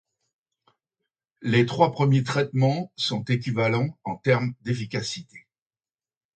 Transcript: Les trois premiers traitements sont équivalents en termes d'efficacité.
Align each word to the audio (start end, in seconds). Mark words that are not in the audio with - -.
Les 1.43 1.67
trois 1.67 1.91
premiers 1.91 2.23
traitements 2.23 2.91
sont 2.95 3.23
équivalents 3.25 3.99
en 4.03 4.15
termes 4.15 4.55
d'efficacité. 4.61 5.45